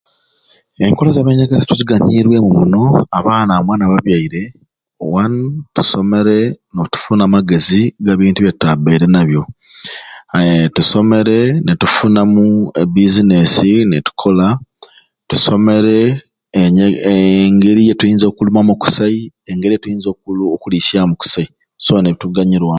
Enkola 0.85 1.09
za 1.13 1.23
byanyegesya 1.25 1.69
tuziganywireemu 1.69 2.49
muno 2.57 2.81
abaana 3.19 3.51
amwe 3.59 3.75
nababyaire; 3.77 4.43
Wanu, 5.13 5.41
tusomere 5.75 6.37
netufuna 6.75 7.21
amagezi 7.27 7.81
agabintu 7.99 8.39
bitutabaire 8.41 9.07
nabyo. 9.15 9.41
Aaa 10.35 10.65
tusomere 10.75 11.37
netufunamu 11.65 12.43
e 12.81 12.83
bizinesi 12.93 13.71
ne 13.89 13.97
tukola, 14.05 14.47
tusomere 15.29 15.97
enyege 16.61 16.99
eengeri 17.11 17.81
gitulina 17.87 18.25
okulimamu 18.27 18.71
okusai 18.73 19.19
n'engeri 19.43 19.73
gyetulina 19.73 20.07
okuliisya 20.55 20.99
okusai 21.13 21.47
so 21.85 21.93
netuganyurwamu 22.03 22.69